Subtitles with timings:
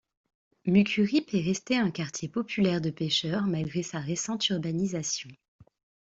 [0.65, 5.29] Mucuripe est resté un quartier populaire de pêcheurs malgré sa récente urbanisation.